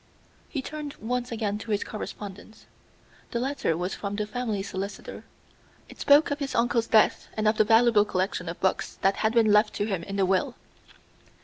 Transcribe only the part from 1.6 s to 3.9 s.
his correspondence. The letter